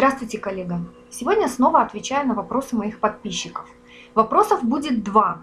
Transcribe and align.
Здравствуйте, 0.00 0.38
коллега! 0.38 0.80
Сегодня 1.10 1.46
снова 1.46 1.82
отвечаю 1.82 2.26
на 2.26 2.32
вопросы 2.32 2.74
моих 2.74 3.00
подписчиков. 3.00 3.68
Вопросов 4.14 4.64
будет 4.64 5.04
два. 5.04 5.42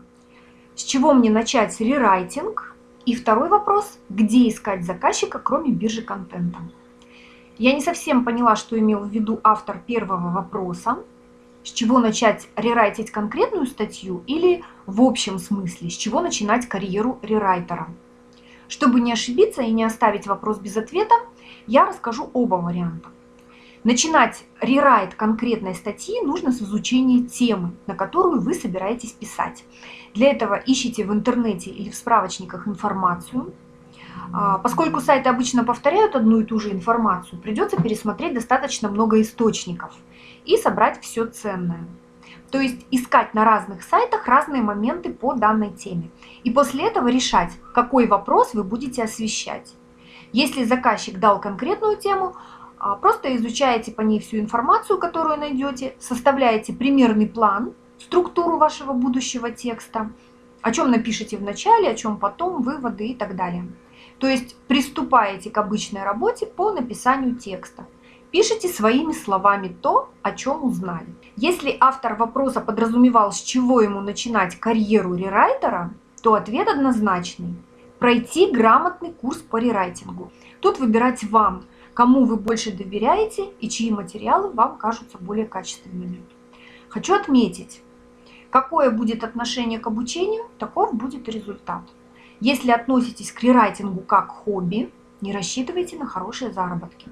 С 0.74 0.84
чего 0.84 1.14
мне 1.14 1.30
начать 1.30 1.80
рерайтинг? 1.80 2.76
И 3.06 3.14
второй 3.14 3.50
вопрос, 3.50 4.00
где 4.10 4.50
искать 4.50 4.84
заказчика, 4.84 5.38
кроме 5.38 5.70
биржи 5.70 6.02
контента? 6.02 6.58
Я 7.60 7.72
не 7.74 7.82
совсем 7.82 8.26
поняла, 8.26 8.56
что 8.56 8.80
имел 8.80 9.02
в 9.02 9.12
виду 9.12 9.40
автор 9.44 9.80
первого 9.86 10.32
вопроса. 10.32 11.04
С 11.64 11.70
чего 11.70 12.00
начать 12.00 12.50
рерайтить 12.56 13.12
конкретную 13.12 13.68
статью 13.68 14.24
или 14.26 14.64
в 14.88 15.04
общем 15.04 15.38
смысле, 15.38 15.92
с 15.92 15.94
чего 15.94 16.20
начинать 16.20 16.68
карьеру 16.68 17.20
рерайтера? 17.22 17.90
Чтобы 18.68 19.02
не 19.02 19.14
ошибиться 19.14 19.62
и 19.62 19.72
не 19.72 19.84
оставить 19.84 20.26
вопрос 20.26 20.58
без 20.58 20.76
ответа, 20.78 21.14
я 21.68 21.86
расскажу 21.86 22.32
оба 22.34 22.56
варианта. 22.56 23.10
Начинать 23.84 24.44
рерайт 24.60 25.14
конкретной 25.16 25.76
статьи 25.76 26.22
нужно 26.22 26.52
с 26.52 26.62
изучения 26.62 27.24
темы, 27.24 27.72
на 27.86 27.96
которую 27.96 28.42
вы 28.42 28.54
собираетесь 28.54 29.12
писать. 29.12 29.64
Для 30.14 30.32
этого 30.32 30.56
ищите 30.66 31.06
в 31.06 31.14
интернете 31.14 31.70
или 31.70 31.90
в 31.90 31.96
справочниках 31.96 32.68
информацию. 32.68 33.54
А, 34.34 34.58
поскольку 34.58 35.00
сайты 35.00 35.30
обычно 35.30 35.64
повторяют 35.64 36.16
одну 36.16 36.40
и 36.40 36.44
ту 36.44 36.60
же 36.60 36.72
информацию, 36.72 37.40
придется 37.40 37.82
пересмотреть 37.82 38.34
достаточно 38.34 38.90
много 38.90 39.22
источников 39.22 39.94
и 40.46 40.58
собрать 40.58 41.00
все 41.02 41.26
ценное. 41.26 41.88
То 42.52 42.60
есть 42.60 42.86
искать 42.92 43.34
на 43.34 43.44
разных 43.44 43.84
сайтах 43.84 44.28
разные 44.28 44.62
моменты 44.62 45.12
по 45.14 45.34
данной 45.34 45.72
теме. 45.72 46.10
И 46.44 46.52
после 46.52 46.88
этого 46.88 47.08
решать, 47.10 47.52
какой 47.74 48.08
вопрос 48.08 48.54
вы 48.54 48.64
будете 48.64 49.04
освещать. 49.04 49.74
Если 50.34 50.64
заказчик 50.64 51.20
дал 51.20 51.40
конкретную 51.40 51.98
тему, 51.98 52.36
просто 52.96 53.36
изучаете 53.36 53.92
по 53.92 54.02
ней 54.02 54.20
всю 54.20 54.38
информацию, 54.38 55.00
которую 55.00 55.40
найдете, 55.40 55.96
составляете 56.00 56.74
примерный 56.74 57.28
план, 57.28 57.74
структуру 58.00 58.58
вашего 58.58 58.94
будущего 58.94 59.50
текста, 59.50 60.12
о 60.62 60.72
чем 60.72 60.92
напишите 60.92 61.38
в 61.38 61.42
начале, 61.42 61.90
о 61.90 61.96
чем 61.96 62.18
потом, 62.18 62.62
выводы 62.62 63.08
и 63.08 63.16
так 63.16 63.36
далее. 63.36 63.68
То 64.20 64.28
есть 64.28 64.56
приступаете 64.68 65.50
к 65.50 65.58
обычной 65.58 66.04
работе 66.04 66.46
по 66.46 66.72
написанию 66.72 67.36
текста. 67.36 67.86
Пишите 68.32 68.68
своими 68.68 69.14
словами 69.14 69.70
то, 69.70 70.10
о 70.22 70.32
чем 70.34 70.64
узнали. 70.64 71.08
Если 71.36 71.78
автор 71.80 72.16
вопроса 72.16 72.60
подразумевал, 72.62 73.32
с 73.32 73.42
чего 73.42 73.82
ему 73.82 74.02
начинать 74.02 74.60
карьеру 74.60 75.16
рерайтера, 75.16 75.94
то 76.22 76.34
ответ 76.34 76.68
однозначный. 76.68 77.56
Пройти 78.00 78.52
грамотный 78.52 79.14
курс 79.14 79.38
по 79.38 79.58
рерайтингу. 79.58 80.32
Тут 80.60 80.80
выбирать 80.80 81.24
вам– 81.24 81.64
кому 81.98 82.26
вы 82.26 82.36
больше 82.36 82.72
доверяете 82.72 83.50
и 83.60 83.68
чьи 83.68 83.90
материалы 83.90 84.52
вам 84.52 84.78
кажутся 84.78 85.18
более 85.18 85.48
качественными. 85.48 86.22
Хочу 86.90 87.16
отметить, 87.16 87.82
какое 88.52 88.92
будет 88.92 89.24
отношение 89.24 89.80
к 89.80 89.88
обучению, 89.88 90.44
таков 90.60 90.94
будет 90.94 91.28
результат. 91.28 91.82
Если 92.40 92.70
относитесь 92.70 93.32
к 93.32 93.42
рерайтингу 93.42 94.02
как 94.02 94.30
хобби, 94.30 94.92
не 95.22 95.34
рассчитывайте 95.34 95.98
на 95.98 96.06
хорошие 96.06 96.52
заработки. 96.52 97.08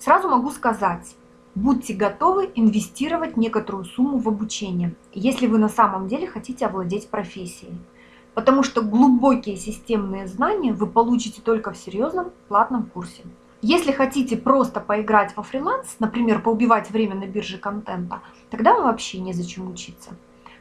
Сразу 0.00 0.28
могу 0.28 0.50
сказать, 0.50 1.14
будьте 1.54 1.94
готовы 1.94 2.50
инвестировать 2.56 3.36
некоторую 3.36 3.84
сумму 3.84 4.18
в 4.18 4.26
обучение, 4.26 4.96
если 5.12 5.46
вы 5.46 5.58
на 5.58 5.68
самом 5.68 6.08
деле 6.08 6.26
хотите 6.26 6.66
овладеть 6.66 7.08
профессией. 7.08 7.78
Потому 8.34 8.64
что 8.64 8.82
глубокие 8.82 9.56
системные 9.56 10.26
знания 10.26 10.72
вы 10.72 10.88
получите 10.88 11.40
только 11.40 11.70
в 11.70 11.76
серьезном 11.76 12.32
платном 12.48 12.86
курсе. 12.86 13.22
Если 13.62 13.90
хотите 13.90 14.36
просто 14.36 14.80
поиграть 14.80 15.36
во 15.36 15.42
фриланс, 15.42 15.96
например, 15.98 16.42
поубивать 16.42 16.90
время 16.90 17.14
на 17.14 17.26
бирже 17.26 17.58
контента, 17.58 18.20
тогда 18.50 18.74
вам 18.74 18.84
вообще 18.84 19.18
незачем 19.18 19.70
учиться. 19.70 20.10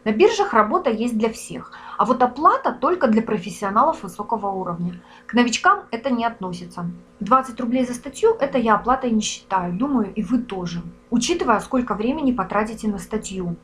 На 0.06 0.12
биржах 0.12 0.54
работа 0.54 0.92
есть 0.92 1.18
для 1.18 1.30
всех, 1.30 1.72
а 1.98 2.06
вот 2.06 2.22
оплата 2.22 2.72
только 2.72 3.08
для 3.08 3.24
профессионалов 3.24 4.04
высокого 4.04 4.48
уровня. 4.48 5.02
К 5.26 5.34
новичкам 5.34 5.86
это 5.90 6.12
не 6.12 6.24
относится. 6.24 6.86
20 7.22 7.60
рублей 7.60 7.86
за 7.86 7.96
статью– 7.96 8.36
это 8.40 8.60
я 8.60 8.76
оплатой 8.76 9.10
не 9.10 9.22
считаю, 9.22 9.74
думаю, 9.74 10.14
и 10.14 10.22
вы 10.22 10.38
тоже. 10.38 10.84
Учитывая, 11.10 11.60
сколько 11.60 11.96
времени 11.96 12.32
потратите 12.32 12.88
на 12.88 13.00
статью. 13.00 13.56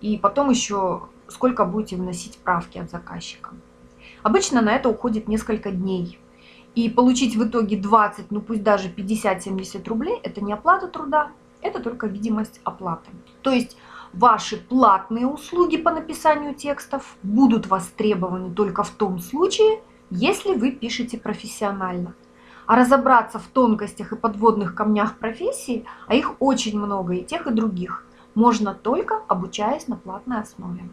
И 0.00 0.16
потом 0.16 0.50
еще 0.50 1.08
сколько 1.26 1.64
будете 1.64 1.96
вносить 1.96 2.38
правки 2.38 2.78
от 2.78 2.90
заказчика. 2.90 3.50
Обычно 4.22 4.62
на 4.62 4.74
это 4.74 4.88
уходит 4.88 5.26
несколько 5.26 5.72
дней. 5.72 6.18
И 6.74 6.88
получить 6.88 7.36
в 7.36 7.48
итоге 7.48 7.76
20, 7.76 8.30
ну 8.30 8.40
пусть 8.40 8.62
даже 8.62 8.88
50-70 8.88 9.88
рублей, 9.88 10.20
это 10.22 10.40
не 10.40 10.52
оплата 10.52 10.86
труда, 10.86 11.32
это 11.60 11.80
только 11.80 12.06
видимость 12.06 12.60
оплаты. 12.64 13.10
То 13.42 13.50
есть 13.50 13.76
ваши 14.12 14.56
платные 14.56 15.26
услуги 15.26 15.76
по 15.76 15.90
написанию 15.90 16.54
текстов 16.54 17.16
будут 17.22 17.66
востребованы 17.66 18.54
только 18.54 18.82
в 18.82 18.90
том 18.90 19.18
случае, 19.18 19.80
если 20.10 20.54
вы 20.54 20.70
пишете 20.72 21.18
профессионально. 21.18 22.14
А 22.66 22.76
разобраться 22.76 23.38
в 23.38 23.46
тонкостях 23.46 24.12
и 24.12 24.16
подводных 24.16 24.74
камнях 24.74 25.18
профессии, 25.18 25.86
а 26.06 26.14
их 26.14 26.34
очень 26.38 26.78
много 26.78 27.14
и 27.14 27.24
тех, 27.24 27.46
и 27.46 27.50
других, 27.50 28.04
можно 28.34 28.74
только 28.74 29.22
обучаясь 29.26 29.88
на 29.88 29.96
платной 29.96 30.40
основе. 30.40 30.88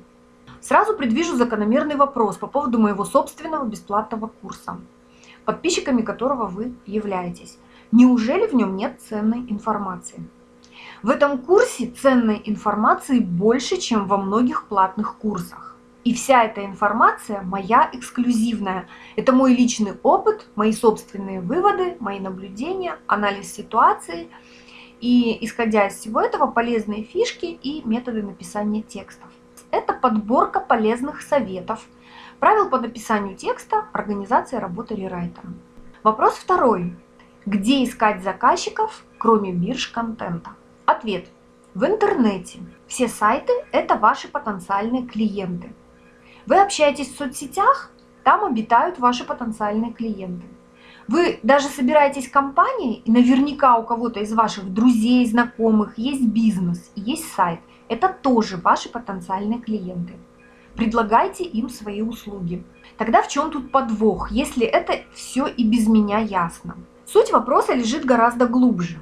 Сразу 0.61 0.95
предвижу 0.95 1.35
закономерный 1.35 1.95
вопрос 1.95 2.37
по 2.37 2.47
поводу 2.47 2.79
моего 2.79 3.03
собственного 3.03 3.65
бесплатного 3.65 4.27
курса 4.41 4.79
подписчиками 5.45 6.01
которого 6.01 6.45
вы 6.45 6.73
являетесь. 6.85 7.57
Неужели 7.91 8.47
в 8.47 8.53
нем 8.53 8.75
нет 8.75 8.99
ценной 9.01 9.39
информации? 9.49 10.23
В 11.01 11.09
этом 11.09 11.37
курсе 11.37 11.87
ценной 11.87 12.41
информации 12.45 13.19
больше, 13.19 13.77
чем 13.77 14.07
во 14.07 14.17
многих 14.17 14.67
платных 14.67 15.15
курсах. 15.17 15.75
И 16.03 16.13
вся 16.13 16.43
эта 16.43 16.63
информация 16.63 17.41
моя 17.41 17.89
эксклюзивная. 17.91 18.87
Это 19.15 19.33
мой 19.33 19.55
личный 19.55 19.93
опыт, 20.03 20.47
мои 20.55 20.71
собственные 20.71 21.41
выводы, 21.41 21.97
мои 21.99 22.19
наблюдения, 22.19 22.99
анализ 23.07 23.51
ситуации. 23.51 24.29
И 25.01 25.37
исходя 25.41 25.87
из 25.87 25.95
всего 25.95 26.21
этого 26.21 26.45
полезные 26.47 27.03
фишки 27.03 27.45
и 27.45 27.81
методы 27.85 28.21
написания 28.21 28.83
текстов. 28.83 29.29
Это 29.71 29.93
подборка 29.93 30.59
полезных 30.59 31.21
советов, 31.21 31.85
Правил 32.45 32.69
по 32.69 32.79
написанию 32.79 33.35
текста, 33.35 33.85
организация 33.91 34.59
работы 34.59 34.93
рерайтером. 34.93 35.59
Вопрос 36.03 36.35
второй. 36.35 36.95
Где 37.47 37.83
искать 37.83 38.21
заказчиков, 38.21 39.03
кроме 39.17 39.51
бирж 39.51 39.87
контента? 39.87 40.51
Ответ. 40.85 41.25
В 41.73 41.83
интернете. 41.85 42.59
Все 42.85 43.07
сайты– 43.07 43.51
это 43.71 43.95
ваши 43.95 44.27
потенциальные 44.27 45.07
клиенты. 45.07 45.73
Вы 46.45 46.61
общаетесь 46.61 47.15
в 47.15 47.17
соцсетях, 47.17 47.89
там 48.23 48.45
обитают 48.45 48.99
ваши 48.99 49.23
потенциальные 49.23 49.93
клиенты. 49.93 50.45
Вы 51.07 51.39
даже 51.41 51.67
собираетесь 51.67 52.29
компанией, 52.29 53.01
и 53.05 53.11
наверняка 53.11 53.75
у 53.77 53.83
кого-то 53.83 54.19
из 54.19 54.31
ваших 54.31 54.71
друзей, 54.71 55.25
знакомых 55.25 55.97
есть 55.97 56.27
бизнес, 56.27 56.91
есть 56.93 57.27
сайт. 57.33 57.61
Это 57.89 58.07
тоже 58.09 58.57
ваши 58.57 58.87
потенциальные 58.89 59.61
клиенты 59.61 60.13
предлагайте 60.75 61.43
им 61.43 61.69
свои 61.69 62.01
услуги. 62.01 62.63
Тогда 62.97 63.21
в 63.21 63.27
чем 63.27 63.51
тут 63.51 63.71
подвох, 63.71 64.31
если 64.31 64.65
это 64.65 65.03
все 65.13 65.47
и 65.47 65.63
без 65.63 65.87
меня 65.87 66.19
ясно? 66.19 66.77
Суть 67.05 67.31
вопроса 67.31 67.73
лежит 67.73 68.05
гораздо 68.05 68.47
глубже. 68.47 68.97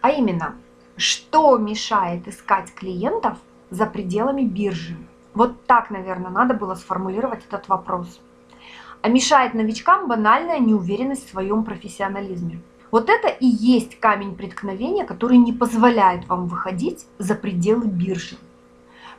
А 0.00 0.10
именно, 0.10 0.54
что 0.96 1.56
мешает 1.56 2.28
искать 2.28 2.72
клиентов 2.74 3.38
за 3.70 3.86
пределами 3.86 4.42
биржи? 4.42 4.96
Вот 5.34 5.64
так, 5.66 5.90
наверное, 5.90 6.30
надо 6.30 6.54
было 6.54 6.74
сформулировать 6.74 7.44
этот 7.48 7.68
вопрос. 7.68 8.20
А 9.02 9.08
мешает 9.08 9.54
новичкам 9.54 10.08
банальная 10.08 10.58
неуверенность 10.60 11.26
в 11.26 11.30
своем 11.30 11.64
профессионализме. 11.64 12.60
Вот 12.90 13.10
это 13.10 13.28
и 13.28 13.46
есть 13.46 13.98
камень 13.98 14.36
преткновения, 14.36 15.04
который 15.04 15.36
не 15.36 15.52
позволяет 15.52 16.28
вам 16.28 16.46
выходить 16.46 17.06
за 17.18 17.34
пределы 17.34 17.86
биржи. 17.86 18.36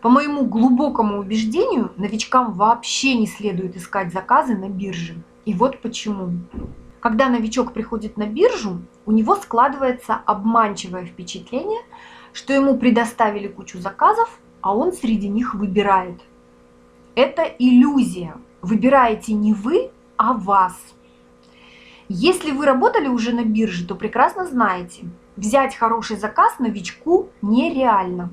По 0.02 0.10
моему 0.10 0.46
глубокому 0.46 1.20
убеждению, 1.20 1.92
новичкам 1.98 2.54
вообще 2.54 3.16
не 3.16 3.28
следует 3.28 3.76
искать 3.76 4.14
заказы 4.14 4.56
на 4.56 4.70
бирже. 4.70 5.16
И 5.46 5.54
вот 5.54 5.82
почему. 5.82 6.32
Когда 7.00 7.30
новичок 7.30 7.74
приходит 7.74 8.18
на 8.18 8.26
биржу, 8.26 8.82
у 9.06 9.12
него 9.12 9.36
складывается 9.36 10.16
обманчивое 10.26 11.06
впечатление, 11.06 11.82
что 12.34 12.54
ему 12.54 12.78
предоставили 12.78 13.48
кучу 13.48 13.80
заказов, 13.80 14.40
а 14.62 14.76
он 14.76 14.92
среди 14.92 15.28
них 15.28 15.54
выбирает. 15.54 16.22
Это 17.16 17.44
иллюзия. 17.44 18.36
Выбираете 18.62 19.34
не 19.34 19.54
вы, 19.54 19.92
а 20.18 20.34
вас. 20.34 20.76
Если 22.10 22.52
вы 22.52 22.66
работали 22.66 23.08
уже 23.08 23.34
на 23.34 23.44
бирже, 23.44 23.88
то 23.88 23.96
прекрасно 23.96 24.46
знаете, 24.46 25.04
взять 25.36 25.76
хороший 25.76 26.18
заказ 26.18 26.60
новичку 26.60 27.30
нереально. 27.42 28.32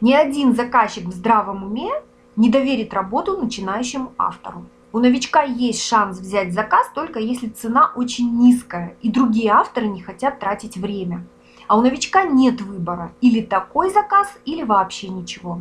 Ни 0.00 0.12
один 0.12 0.54
заказчик 0.54 1.06
в 1.06 1.12
здравом 1.12 1.64
уме 1.64 1.90
не 2.36 2.50
доверит 2.50 2.94
работу 2.94 3.36
начинающему 3.36 4.12
автору. 4.16 4.64
У 4.92 5.00
новичка 5.00 5.42
есть 5.42 5.82
шанс 5.82 6.18
взять 6.18 6.54
заказ 6.54 6.88
только 6.94 7.18
если 7.18 7.48
цена 7.48 7.92
очень 7.96 8.38
низкая 8.38 8.96
и 9.02 9.10
другие 9.10 9.50
авторы 9.50 9.88
не 9.88 10.00
хотят 10.00 10.38
тратить 10.38 10.76
время. 10.76 11.26
А 11.66 11.76
у 11.76 11.82
новичка 11.82 12.22
нет 12.22 12.60
выбора. 12.60 13.12
Или 13.20 13.42
такой 13.42 13.90
заказ, 13.90 14.32
или 14.46 14.62
вообще 14.62 15.08
ничего. 15.08 15.60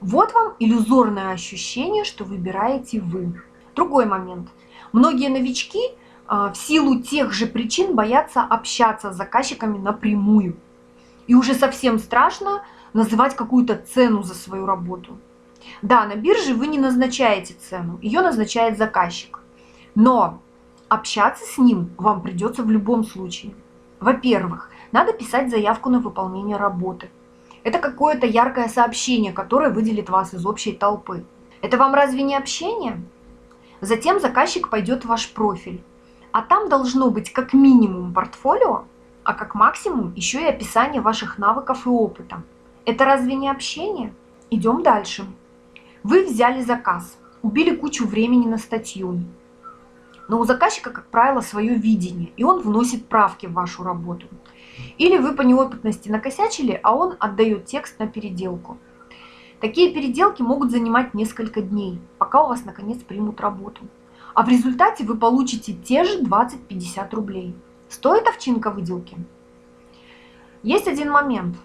Вот 0.00 0.34
вам 0.34 0.54
иллюзорное 0.58 1.30
ощущение, 1.30 2.04
что 2.04 2.24
выбираете 2.24 3.00
вы. 3.00 3.40
Другой 3.74 4.04
момент. 4.04 4.48
Многие 4.92 5.28
новички 5.28 5.80
а, 6.26 6.52
в 6.52 6.56
силу 6.56 7.00
тех 7.00 7.32
же 7.32 7.46
причин 7.46 7.94
боятся 7.94 8.42
общаться 8.42 9.12
с 9.12 9.16
заказчиками 9.16 9.78
напрямую. 9.78 10.56
И 11.28 11.34
уже 11.34 11.54
совсем 11.54 11.98
страшно 11.98 12.62
называть 12.92 13.36
какую-то 13.36 13.76
цену 13.76 14.22
за 14.22 14.34
свою 14.34 14.66
работу. 14.66 15.16
Да, 15.80 16.04
на 16.06 16.16
бирже 16.16 16.54
вы 16.54 16.66
не 16.66 16.78
назначаете 16.78 17.54
цену, 17.54 17.98
ее 18.02 18.20
назначает 18.20 18.78
заказчик. 18.78 19.40
Но 19.94 20.40
общаться 20.88 21.44
с 21.44 21.58
ним 21.58 21.90
вам 21.96 22.22
придется 22.22 22.62
в 22.62 22.70
любом 22.70 23.04
случае. 23.04 23.54
Во-первых, 24.00 24.70
надо 24.90 25.12
писать 25.12 25.50
заявку 25.50 25.88
на 25.88 26.00
выполнение 26.00 26.56
работы. 26.56 27.10
Это 27.64 27.78
какое-то 27.78 28.26
яркое 28.26 28.68
сообщение, 28.68 29.32
которое 29.32 29.70
выделит 29.70 30.10
вас 30.10 30.34
из 30.34 30.44
общей 30.44 30.72
толпы. 30.72 31.24
Это 31.60 31.78
вам 31.78 31.94
разве 31.94 32.22
не 32.22 32.36
общение? 32.36 33.00
Затем 33.80 34.20
заказчик 34.20 34.68
пойдет 34.68 35.04
в 35.04 35.08
ваш 35.08 35.32
профиль. 35.32 35.82
А 36.32 36.42
там 36.42 36.68
должно 36.68 37.10
быть 37.10 37.32
как 37.32 37.52
минимум 37.52 38.12
портфолио, 38.12 38.84
а 39.22 39.34
как 39.34 39.54
максимум 39.54 40.12
еще 40.14 40.42
и 40.42 40.48
описание 40.48 41.00
ваших 41.00 41.38
навыков 41.38 41.86
и 41.86 41.88
опыта. 41.88 42.42
Это 42.84 43.04
разве 43.04 43.34
не 43.34 43.48
общение? 43.48 44.12
Идем 44.50 44.82
дальше. 44.82 45.24
Вы 46.02 46.24
взяли 46.24 46.62
заказ, 46.62 47.16
убили 47.40 47.76
кучу 47.76 48.06
времени 48.06 48.46
на 48.46 48.58
статью. 48.58 49.20
Но 50.28 50.40
у 50.40 50.44
заказчика, 50.44 50.90
как 50.90 51.06
правило, 51.06 51.40
свое 51.42 51.74
видение, 51.74 52.30
и 52.36 52.42
он 52.42 52.60
вносит 52.60 53.06
правки 53.06 53.46
в 53.46 53.52
вашу 53.52 53.84
работу. 53.84 54.26
Или 54.98 55.18
вы 55.18 55.34
по 55.34 55.42
неопытности 55.42 56.08
накосячили, 56.08 56.80
а 56.82 56.94
он 56.96 57.14
отдает 57.20 57.66
текст 57.66 58.00
на 58.00 58.08
переделку. 58.08 58.78
Такие 59.60 59.92
переделки 59.92 60.42
могут 60.42 60.72
занимать 60.72 61.14
несколько 61.14 61.62
дней, 61.62 62.00
пока 62.18 62.42
у 62.42 62.48
вас 62.48 62.64
наконец 62.64 62.98
примут 62.98 63.40
работу. 63.40 63.82
А 64.34 64.42
в 64.42 64.48
результате 64.48 65.04
вы 65.04 65.16
получите 65.16 65.72
те 65.72 66.02
же 66.02 66.20
20-50 66.22 67.14
рублей. 67.14 67.54
Стоит 67.88 68.26
овчинка 68.26 68.70
выделки? 68.70 69.16
Есть 70.64 70.88
один 70.88 71.10
момент. 71.12 71.56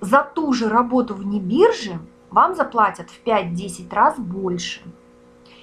За 0.00 0.22
ту 0.22 0.52
же 0.52 0.68
работу 0.68 1.14
вне 1.14 1.40
биржи 1.40 1.98
вам 2.30 2.54
заплатят 2.54 3.10
в 3.10 3.24
5-10 3.24 3.94
раз 3.94 4.18
больше. 4.18 4.82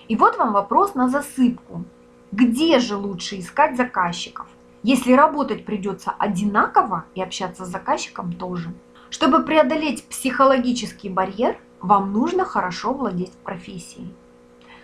И 0.08 0.16
вот 0.16 0.38
вам 0.38 0.54
вопрос 0.54 0.96
на 0.96 1.08
засыпку. 1.08 1.84
Где 2.32 2.80
же 2.80 2.96
лучше 2.96 3.40
искать 3.40 3.78
заказчиков? 3.78 4.48
Если 4.82 5.14
работать 5.14 5.66
придется 5.66 6.12
одинаково 6.18 7.06
и 7.16 7.22
общаться 7.22 7.64
с 7.64 7.70
заказчиком 7.70 8.34
тоже. 8.34 8.74
Чтобы 9.10 9.44
преодолеть 9.44 10.04
психологический 10.10 11.10
барьер, 11.10 11.58
вам 11.80 12.12
нужно 12.12 12.44
хорошо 12.44 12.94
владеть 12.94 13.32
профессией. 13.44 14.14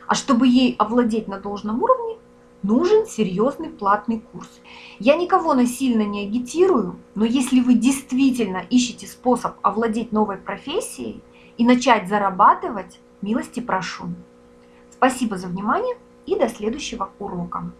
А 0.06 0.16
чтобы 0.16 0.48
ей 0.48 0.75
овладеть 0.78 1.28
на 1.28 1.40
должном 1.40 1.81
уровне, 1.81 2.18
нужен 2.64 3.06
серьезный 3.06 3.70
платный 3.70 4.20
курс. 4.20 4.50
Я 5.00 5.16
никого 5.16 5.54
насильно 5.54 6.04
не 6.04 6.26
агитирую, 6.26 6.98
но 7.16 7.26
если 7.26 7.62
вы 7.62 7.76
действительно 7.76 8.64
ищете 8.70 9.08
способ 9.08 9.56
овладеть 9.62 10.12
новой 10.12 10.38
профессией, 10.38 11.22
и 11.60 11.66
начать 11.66 12.08
зарабатывать, 12.08 13.02
милости 13.22 13.60
прошу. 13.60 14.06
Спасибо 14.92 15.38
за 15.38 15.48
внимание 15.48 15.98
и 16.26 16.36
до 16.36 16.48
следующего 16.48 17.10
урока. 17.20 17.74